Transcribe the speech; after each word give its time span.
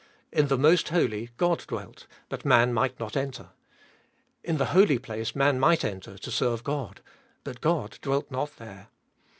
In 0.33 0.47
the 0.47 0.57
Most 0.57 0.89
Holy 0.89 1.29
God 1.37 1.63
dwelt, 1.67 2.07
but 2.27 2.43
man 2.43 2.73
might 2.73 2.99
not 2.99 3.15
enter. 3.15 3.49
In 4.43 4.57
the 4.57 4.73
Holy 4.73 4.97
Place 4.97 5.35
man 5.35 5.59
might 5.59 5.85
enter 5.85 6.17
to 6.17 6.31
serve 6.31 6.63
God, 6.63 7.01
but 7.43 7.61
God 7.61 7.99
dwelt 8.01 8.31
not 8.31 8.57
there. 8.57 8.87